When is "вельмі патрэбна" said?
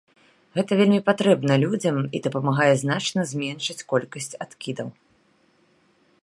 0.79-1.57